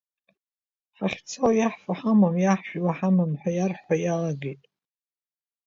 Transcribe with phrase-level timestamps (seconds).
[0.97, 4.61] Ҳахьцо иаҳфо ҳамам, иаҳжәуа ҳамам, ҳәа иарҳәо иалагеит.